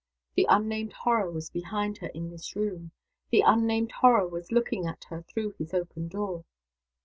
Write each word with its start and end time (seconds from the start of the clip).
The 0.35 0.47
unnamed 0.49 0.93
Horror 0.93 1.29
was 1.29 1.51
behind 1.51 1.99
her 1.99 2.07
in 2.07 2.31
his 2.31 2.55
room. 2.55 2.89
The 3.29 3.41
unnamed 3.45 3.91
Horror 3.91 4.27
was 4.27 4.51
looking 4.51 4.87
at 4.87 5.03
her 5.09 5.21
through 5.21 5.51
his 5.59 5.75
open 5.75 6.07
door. 6.07 6.43